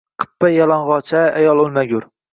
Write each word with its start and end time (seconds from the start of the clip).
Qippa 0.21 0.49
yalang’och-a, 0.53 1.23
ayol 1.41 1.63
o’lmagur 1.67 2.09